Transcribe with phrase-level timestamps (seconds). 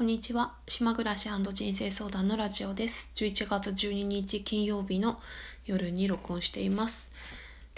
[0.00, 0.54] こんにちは。
[0.66, 3.10] 島暮らし人生相談のラジオです。
[3.16, 5.20] 11月12日金曜日の
[5.66, 7.10] 夜に録音しています。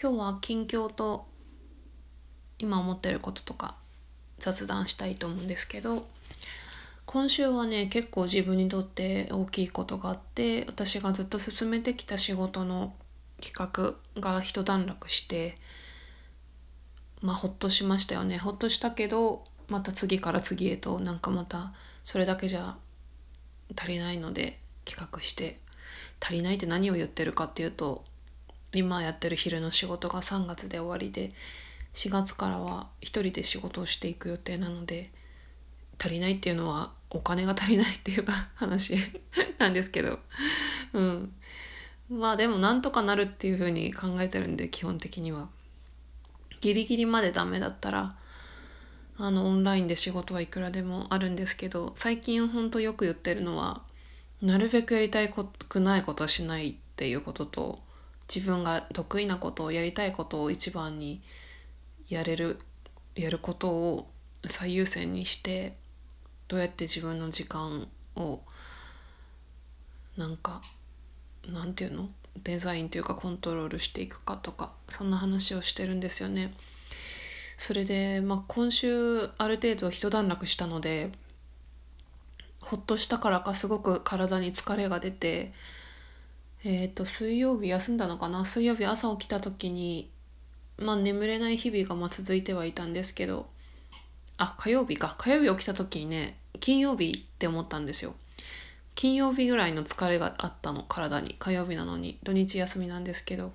[0.00, 1.26] 今日は近況と
[2.60, 3.74] 今思ってることとか
[4.38, 6.06] 雑談したいと思うんですけど、
[7.06, 12.94] 今週はね、結構自分にとって大きいことがあって、私がずっと進めてきた仕事の
[13.40, 15.56] 企画が一段落して、
[17.20, 18.38] まあほっとしましたよね。
[18.38, 21.72] ほっとしたけど、また次から次へとなんかまた
[22.04, 22.76] それだけじゃ
[23.76, 25.58] 足りないので企画して
[26.20, 28.04] 足りないって何を言ってるかっていうと
[28.72, 31.32] 今やってる昼の仕事が3月で終わりで
[31.94, 35.10] 4月からは一人で仕事をしていく予定なので
[35.98, 38.96] 足りないっていうのはお金が足りないっていう話
[39.58, 40.18] なんですけど
[40.92, 41.32] うん。
[42.10, 45.48] まあでもなんとかなるっていうふうに考えてるんで基本的には。
[46.60, 48.14] ギリギリまでダメだったら
[49.18, 53.82] あのオンラインで仕事はいくらでもあるんですけど最近ほんとよく言ってるのは
[54.40, 57.78] なるべくやりたいくないことはしないっていうことと
[58.34, 61.22] 自分が得意なことをやりたいことを一番に
[62.08, 62.58] やれる
[63.14, 64.10] やることを
[64.46, 65.76] 最優先にして
[66.48, 68.40] どうやって自分の時間を
[70.16, 70.62] なんか
[71.46, 72.08] なんていうの？
[72.42, 76.54] デザインというかコントロールしていくかとかそんな話をしてるんですよね。
[77.58, 81.12] それで、まあ、今週ある程度一段落したので
[82.60, 85.52] ほっとしたからかすごく体に疲れが出て
[86.64, 88.44] えっ、と水曜日休んだのかな？
[88.44, 90.08] 水曜日朝起きた時に
[90.78, 93.46] まあ眠れない日々がまあ続いてはいたんですけど
[94.38, 95.16] あ火曜日か。
[95.18, 98.14] 火曜日起きた時にね金曜日って思ったんですよ。
[98.94, 101.34] 金曜日ぐらいの疲れがあったの体に。
[101.38, 103.52] 火曜日なのに土日休みなんですけど。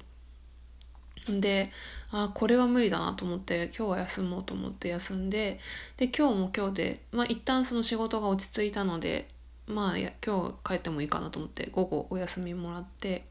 [1.40, 1.72] で
[2.12, 5.60] あこれは無理だなと思って今日は休もうと思って休んで
[5.98, 9.28] で今日も今日でまあ一旦その仕事が落ち着いたので
[9.68, 13.26] まあ今日帰ってもいいかなと思って午後お休みもらって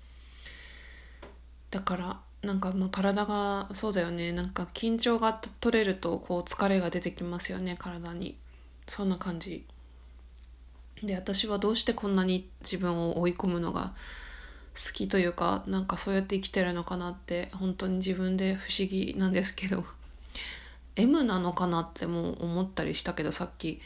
[1.70, 8.36] だからなんかまあ体がそうだよねなんか緊張が取れるとこう疲れが出てきますよね体に。
[8.86, 9.64] そんな感じ。
[11.02, 13.92] で私はどうしてこんなに自分を追い込むのが
[14.76, 19.84] 好きというかなんかそうやって生きてるのかなって本当に自分で不思議なんですけど。
[20.96, 23.80] M なのかなっても思ったりしたけどさっき。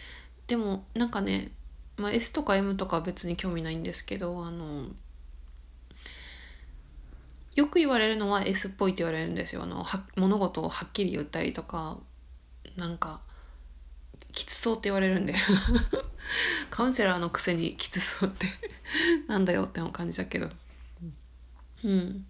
[0.47, 1.51] でもなんかね、
[1.97, 4.87] まあ、S とか M とか別に興味ないんですけどあの
[7.55, 9.63] よく言われるのは S っぽいって言われるんですよ。
[9.63, 9.85] あの
[10.17, 11.99] 物事をはっきり言ったりとか
[12.77, 13.21] なんか
[14.33, 15.35] きつそうって言われるんで。
[16.71, 18.47] カウンセラーのくせにきつそうって
[19.27, 20.49] なんだよって感じだけど。
[21.85, 22.27] うん。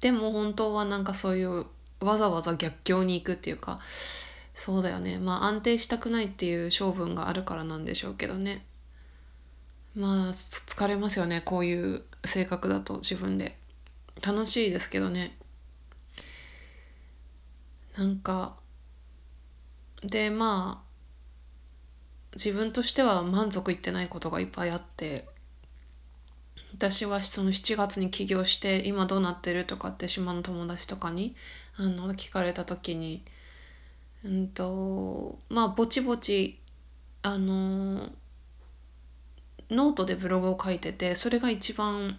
[0.00, 1.66] でも本当はなんかそういう
[2.00, 3.78] わざわざ逆境に行くっていうか
[4.54, 5.18] そうだよね。
[5.18, 8.64] まあ安定したくないっていう性分があるからなんでしょうけどね。
[9.94, 11.40] まあ疲れますよね。
[11.44, 13.58] こういう性格だと自分で。
[14.20, 15.36] 楽しいですけどね。
[17.96, 18.56] なんか
[20.02, 20.92] でまあ
[22.34, 25.31] 自分としては満足いってないことがいっぱいあって。
[26.74, 31.34] 私はその7月に起業して今どうなってるとかって島の友達とかに
[31.76, 33.22] あの聞かれた時に
[34.24, 36.58] うんとまあぼちぼち
[37.22, 38.08] あの
[39.70, 42.18] ノートでブログを書いててそれが一番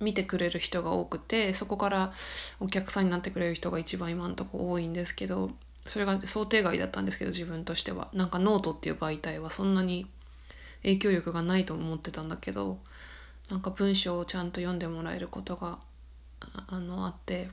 [0.00, 2.12] 見てくれる人が多くてそこから
[2.60, 5.50] お客さんになってくれる人が一番今のとこ多いんですけど
[5.86, 8.08] それが想定外だったんですけど自分としては。
[8.12, 10.06] なんかノートっていう媒体はそんなに
[10.82, 12.78] 影響力がないと思ってたんだけど
[13.50, 15.78] なんか文章をちゃんと読んでもらえることが
[16.68, 17.50] あのあって。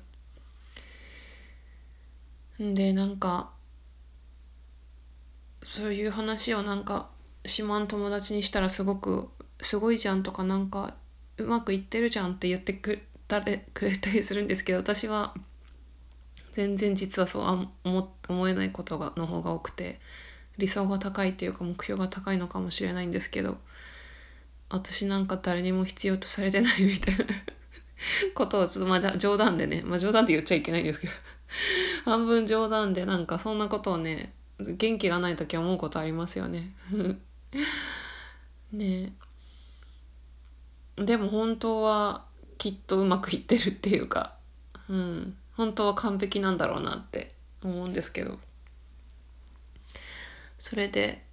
[2.59, 3.49] でなんか
[5.63, 7.09] そういう話をなんか
[7.45, 10.95] 島の友達にしたらすごく「すごいじゃん」とかなんか
[11.37, 13.01] 「うまくいってるじゃん」って言ってく
[13.45, 15.33] れくれたりするんですけど私は
[16.51, 19.99] 全然実はそう思思えないことがの方が多くて
[20.57, 23.57] 理想が高いっていうか目標が高いのかもしれないんですけど
[24.69, 27.25] 私なんか誰にも必要とされてないみたいな
[28.33, 31.13] ことをちょっとまあ冗談でねまあ冗談って言っちゃいけないんですけど
[32.06, 36.74] 半分冗談でなんかそんなことをね元気がない時思うことありますよね。
[38.71, 39.13] ね。
[40.95, 42.25] でも本当は
[42.57, 44.36] きっとうまくいってるっていうか
[44.89, 45.38] うん。
[45.54, 48.39] 本当は完璧なんだろうなって思うんですけど。
[50.57, 51.25] それで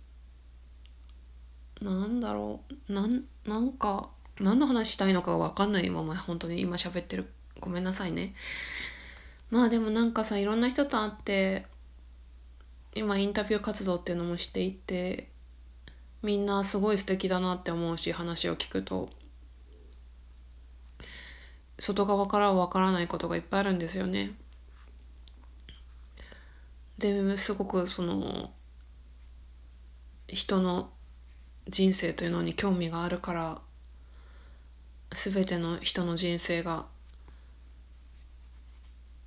[1.80, 2.92] なんだろう。
[2.92, 5.90] なんなんか何の話したいのか分かんない。
[5.90, 7.30] まま本当に今喋ってる。
[7.58, 8.34] ごめんなさいね。
[9.50, 11.66] まあでもなんかさいろんな人と会って
[12.94, 15.28] 今インタビュー活動っていうのもしていて
[16.22, 19.08] みんなすごい素敵だなって思うし話を聞くと。
[21.78, 24.34] 外側からは分からないことがいっぱいあるんですよね。
[26.98, 28.50] ですごくその
[30.28, 30.90] 人の
[31.68, 33.60] 人生というのに興味があるから
[35.10, 36.86] 全ての人の人生が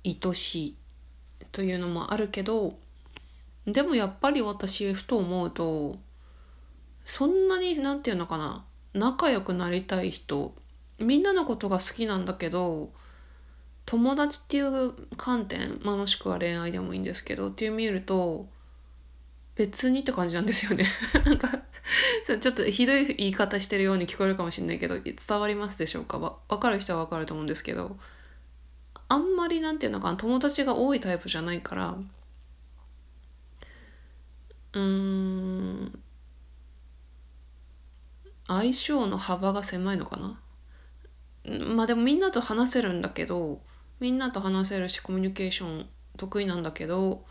[0.04, 0.76] 愛しい
[1.52, 2.78] というのもあるけど
[3.66, 5.96] でもやっぱり私ふと思うと
[7.04, 10.54] そんなに何て言うのかな仲良くなりたい人
[10.98, 12.90] みんなのことが好きなんだけど
[13.86, 18.46] 友達っていう観点、まあ、もしくは恋愛でもいいんですけどっていう見ると
[19.56, 20.84] 別にって感じなんですよね。
[21.24, 21.48] なんか
[22.26, 26.18] ちょっとひどい言い方してるように聞こえるかもしれないけど伝わりますでしょうか？
[26.18, 27.96] わ分かる人は分かると思うんですけど。
[29.06, 30.16] あんまりなんていうのかな？
[30.16, 31.96] 友達が多いタイプじゃないから。
[34.72, 35.98] うん。
[38.48, 40.40] 相性の幅が狭いのかな？
[41.74, 43.60] まあでもみんなと話せるんだけど
[44.00, 45.86] みんなと話せるしコミュニケーション
[46.16, 47.24] 得意なんだけど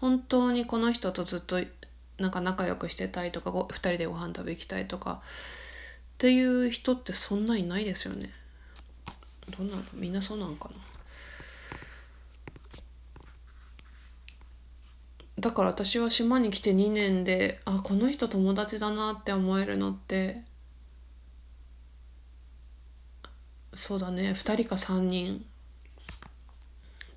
[0.00, 1.60] 本当にこの人とずっと
[2.18, 5.24] なんか仲良くしてたいとか2人でご飯食べ行きたいとかっ
[6.18, 8.32] ていう人ってそんないないですよね。
[9.56, 10.74] どんなのみんなそうなんかな
[15.38, 20.42] だから私は島に来て2年であこの人友達だなって思えるのって
[23.72, 25.46] そうだね2人か3人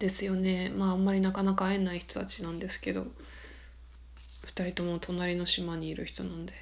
[0.01, 0.69] ですよね。
[0.75, 3.07] まああんまりなかなか会えない人たちなんですけど。
[4.47, 6.53] 2人とも隣の島にいる人なんで。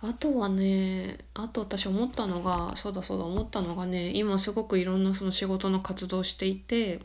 [0.00, 7.00] あとはねあと私思ったのがそうだそうだ思ったのがね今すごくいろんなその仕事の活動していて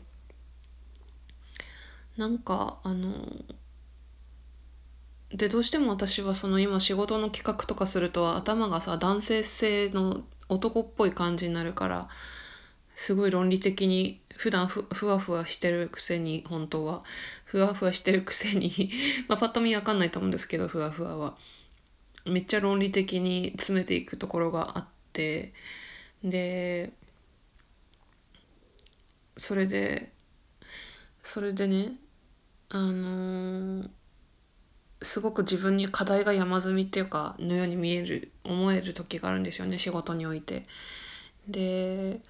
[2.18, 3.26] なんかあの
[5.30, 12.08] でどうしても私はその今仕事の企画とかすると頭がさ男性性の男っぽい感じになるから
[13.00, 17.02] すごい論理的に普段ふふわふわしてるくせに本当は。
[17.46, 18.90] ふわふわしてるくせに
[19.26, 21.38] まあパッと見わかんないと思うんですけどふわふわは。
[22.26, 25.54] めっちゃ論理的に詰めていくところがあって。
[26.22, 26.92] で
[29.38, 30.12] それで
[31.22, 31.94] それでね
[32.68, 33.90] あのー、
[35.00, 40.66] すごく自分に課題が山積みっていうかのように見える思える時があるんですよね仕事において。
[41.48, 42.20] で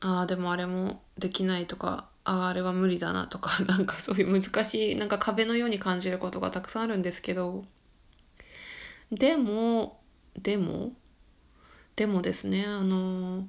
[0.00, 7.64] ああでもあれもできないとかあああれは無理だなとか なんかそういう難しいなんか壁のように感じることがたくさんあるんですけど。
[9.10, 10.00] でも
[10.40, 10.92] でも
[11.96, 13.48] でもですねあの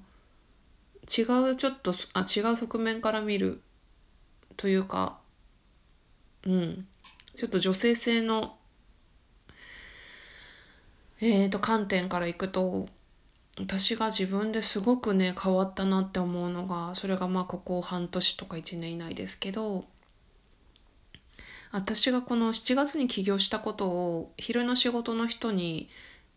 [1.05, 1.21] 違
[1.51, 3.61] うちょっとあ違う側面から見る
[4.57, 5.19] というか
[6.43, 6.87] うん。
[7.35, 8.57] ちょっと女性性の
[11.21, 12.89] えーと観点からいくと
[13.61, 19.85] 私が自分ですごくね変わったなって思うのがそれがまあここ半年とか1年以内ですけど
[21.71, 25.89] 私がこの7月に起業したことを昼の仕事の人に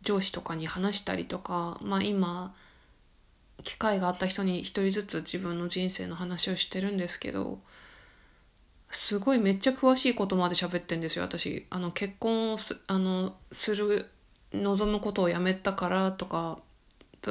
[0.02, 2.54] 上司とかに話したりとかまあ今
[3.62, 7.58] 機会があった人に一人ずつ自分の人生の話をしてるんですけど
[8.90, 11.66] すごいめっちゃ詳しいことまで喋ってんですよ私。
[11.70, 14.10] あの結婚をすあのする
[14.52, 16.60] 望むことをやめたからとか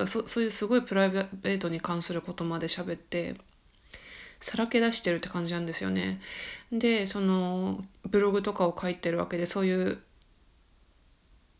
[0.08, 3.36] そそういうすごいプライベートに関することまで喋って
[4.40, 6.20] さらけ出してるって感じなんですよね。
[6.72, 10.00] でそのブログとかを書いてるわけでそういう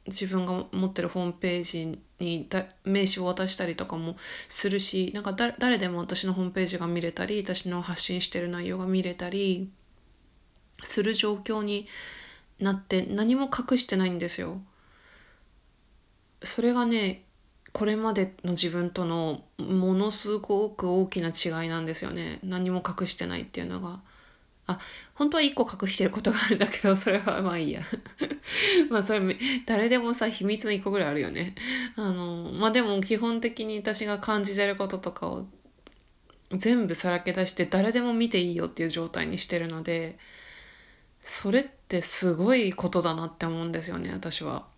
[0.08, 2.50] 自分が持ってるホームページに
[2.84, 4.16] 名刺を渡したりとかも
[4.50, 9.72] するしなんか誰でも私のホームページが見れたり私の発信してる内容が見れたり
[10.84, 11.88] する状況に
[12.60, 14.62] なって何も隠してないんですよ。
[16.42, 17.24] それがね
[17.74, 24.00] これまでの自分とのものすごく大きな違いなんですよね何も隠してないっていうのが。
[24.66, 24.80] あ
[25.14, 27.82] 本当は1個隠してることがあるんだけどそれはまあいいや
[28.90, 31.54] まあそれ誰でもさ秘密の1個ぐらいあるよね
[31.98, 35.46] あのまあでも基本的に私が感じてることとかを
[36.54, 40.18] 全部さらけ出して誰でも見ていいよっていう状態にしてるので
[41.24, 44.73] それってすごいことだなって思うんですよね私は。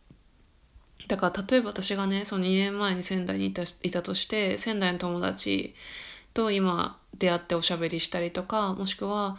[1.07, 5.75] だから例えば私がねその2年前に仙台にいたいたとして仙台の友達
[6.33, 9.37] と今出会っておしゃべりしたりとかもしくは、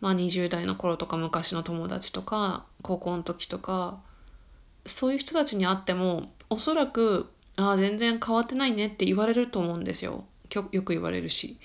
[0.00, 4.00] まあ、20代の頃とか昔の友達とか高校の時とか
[4.86, 11.58] そういう人たちに会ってもおそらく「ああ全然変わってないね」って言われると思うんですよよく言われるし。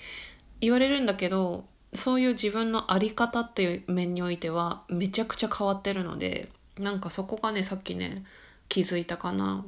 [0.60, 8.24] 言われるんだけどそういう自分の在り方っていう面においてはめちゃくちゃ変わってるのでなんかそこがねさっきね
[8.68, 9.64] 気づいたかな。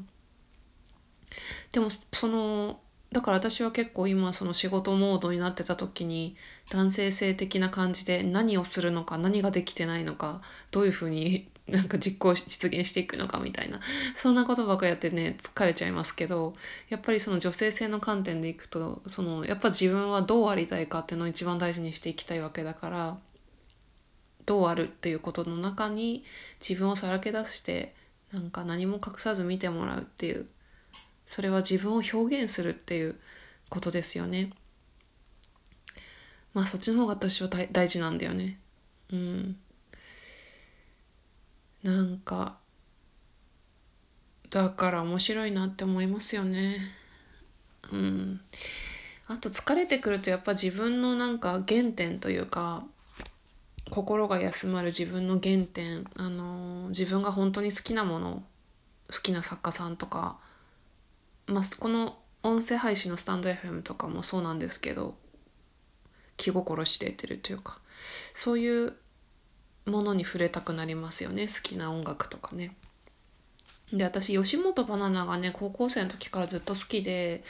[1.72, 2.80] でもその
[3.12, 6.36] だから私は結構今その仕事モードになってた時に
[6.70, 13.80] 男性性的な感じで何をするのか何ができてないのかどういうふうに なんか実行実現していくのかみたいな
[14.14, 16.54] そんなことばっかやってね疲れちゃいますけど
[16.88, 23.18] やっぱりその女性性の観点でいくとそのやっぱ自分はどうありたいかっていうのを一番大事にしていきたいわけだから
[24.44, 26.24] どうあるっていうことの中に
[26.60, 27.94] 自分をさらけ出して
[28.32, 30.46] なんか何も隠さず見てもらうっていう
[31.26, 33.16] それは自分を表現するっていう
[33.68, 34.50] ことですよね。
[36.54, 38.58] まあそっちの方が私は大事なんだよね。
[39.12, 39.56] うん。
[41.82, 42.56] なんか
[44.50, 46.78] だから面白いなって思いますよね。
[47.92, 48.40] うん。
[49.26, 52.84] あと疲れてくるとやっぱ自分のなんか原点というか
[53.90, 58.42] 心が休まる自分の原点あの自分が本当に好きなもの
[59.10, 60.38] 好きな作家さんとか
[61.46, 65.14] まあ、この音声配信のスタンド FM とかもそうなんですけど
[66.36, 67.78] 気心知れてるというか
[68.34, 68.94] そういう
[69.86, 72.74] ものに触れたくなりますよね好きな音楽とかね。
[73.92, 77.44] で私吉本ばなナがね高校生の時からずっと好きで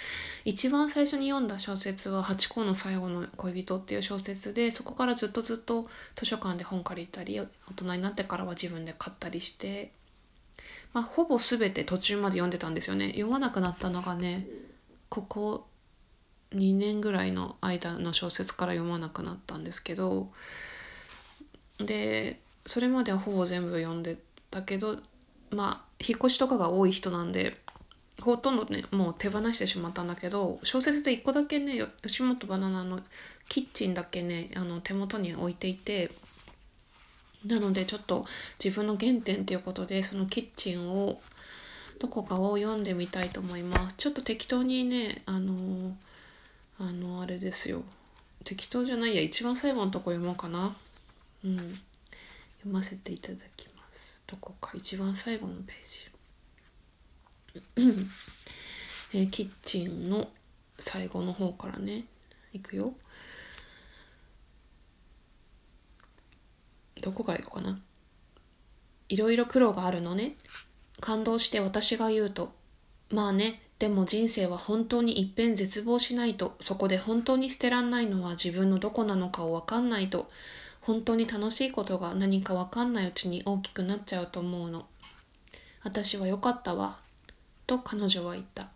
[0.45, 9.93] 一番最初に読んだ小説は「八甲の最後の恋人」っていう小説でそこからずっとずっと図書館で本借りたり大人になってからは自分で買ったりして
[10.93, 13.09] まあ、ほぼ全て途中まで読んでたんですよね。
[13.09, 14.47] 読まなくなったのがね
[15.11, 15.67] ここ
[16.53, 20.31] 2年ぐらいの間の小説から読まなくなったんですけど
[21.79, 24.17] でそれまではほぼ全部読んで
[24.51, 24.99] たけど
[25.51, 27.57] まあ引っ越しとかが多い人なんで
[28.21, 33.01] ほとんどねもう手放してしまったんだけど小説で1個だけね吉本バナナの
[33.49, 36.11] キッチンだけねあの手元に置いていて
[37.47, 38.27] なのでちょっと
[38.63, 41.21] 自分の原点っていうことでそのキッチンを
[41.99, 43.95] どこかを読んでみたいと思います。
[43.97, 45.97] ちょっと適当にねあの
[46.79, 47.83] あのあれですよ。
[48.45, 50.77] 適当じゃないや一番最後のとこ読もうかな。
[51.45, 51.57] うん。
[51.57, 51.75] 読
[52.67, 53.76] ませていただきます。
[54.27, 56.11] どこか一番最後のペー
[57.85, 58.11] ジ。
[59.15, 60.31] え、キッチンの
[60.79, 62.05] 最後の方からね。
[62.53, 62.95] いくよ。
[67.03, 67.81] どこから行こうかな。
[69.09, 70.37] いろいろ苦労があるのね。
[71.01, 72.53] 感動して私が言うと、
[73.11, 80.31] まあね、でも人生は本当に一遍絶望しないと、そこで本当に捨てらんないのは自分のどこなのかをわかんないと、
[80.87, 84.87] 本当に楽しいことが何かわかんないうちに大きくなっちゃうと思うの。
[85.83, 86.99] 私は良かったわ。
[87.67, 88.69] と彼女は言った。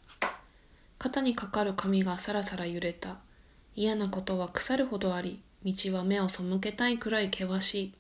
[0.99, 3.19] 肩にかかる髪がさらさら揺れた。
[3.77, 7.95] 嫌なことは腐るほどあり、道は目を背けたいくらい険しい。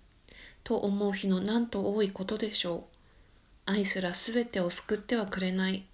[0.64, 2.88] と思う日のなんと多いことでしょ
[3.68, 3.70] う。
[3.70, 5.84] 愛すらすべてを救ってはくれない。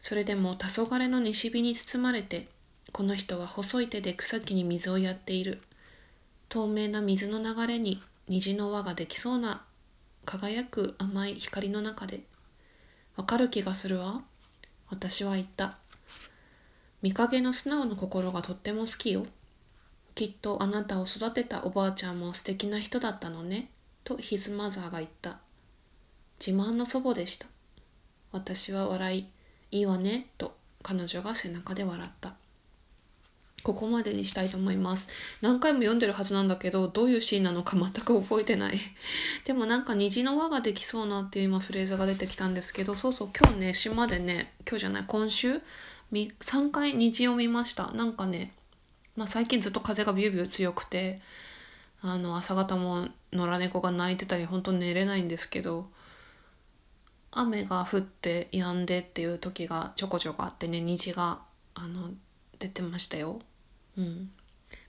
[0.00, 2.46] それでも黄昏の西日に包まれて、
[2.92, 5.62] この人は細い手で草木に水をやっている。
[6.48, 9.64] 透明な水の流れに虹の輪ができそうな
[10.24, 12.20] 輝く甘い光の中で。
[13.16, 14.22] わかる気がするわ。
[14.90, 15.78] 私は言った。
[17.02, 19.26] 見影の素直な心がとっても好きよ。
[20.14, 23.70] きっとあなたを育てたおばあちゃんも素敵な人だったのね。
[24.04, 25.38] とヒズマザーが言った。
[26.44, 27.46] 自慢の祖母でした。
[28.32, 29.26] 私は笑い、
[29.70, 32.34] いいわね、と彼女が背中で笑った。
[33.62, 35.08] ここまでにしたいと思います。
[35.40, 38.78] 何回も読んでるはずなんだけど、どういうシーンなのか 全く覚えてない。
[39.44, 45.60] でもなんか虹の輪ができそうなっていう今フレーズが出てきたんですけど、そうそう今日ね、島でね、今日じゃない、今週
[46.12, 47.90] 3回虹を見ました。
[47.92, 48.54] なんかね、
[49.16, 51.20] まあ、最近ずっと風がビュービュー強くて、
[52.00, 55.88] あの朝方も野良猫が鳴いてたり本当に寝れないんですけど
[57.32, 61.40] 雨が降って止んでっていう時がちょこちょこあってね虹が
[61.74, 62.10] あの
[62.58, 63.40] 出てましたよ。
[63.96, 64.30] うん。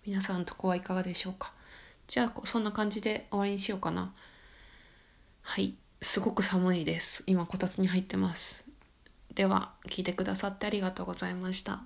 [0.05, 1.53] 皆さんとこはいかがでしょうか？
[2.07, 4.13] じゃあそんな感じで終わりにしようかな。
[5.41, 5.75] はい。
[6.01, 7.23] すごく寒いです。
[7.27, 8.63] 今こたつに入ってます。
[9.35, 11.81] では聞いてくださってありがとうございました。